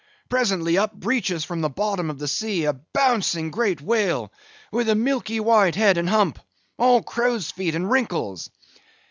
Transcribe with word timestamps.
Presently 0.29 0.79
up 0.79 0.95
breaches 0.95 1.45
from 1.45 1.61
the 1.61 1.69
bottom 1.69 2.09
of 2.09 2.17
the 2.17 2.27
sea 2.27 2.63
a 2.65 2.73
bouncing 2.73 3.51
great 3.51 3.81
whale, 3.81 4.33
with 4.71 4.89
a 4.89 4.95
milky 4.95 5.39
white 5.39 5.75
head 5.75 5.95
and 5.99 6.09
hump, 6.09 6.39
all 6.79 7.03
crows' 7.03 7.51
feet 7.51 7.75
and 7.75 7.87
wrinkles." 7.87 8.49